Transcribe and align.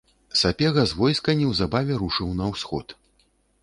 Сапега 0.39 0.85
з 0.93 0.97
войска 1.03 1.37
неўзабаве 1.43 2.01
рушыў 2.01 2.35
на 2.43 2.53
ўсход. 2.57 3.01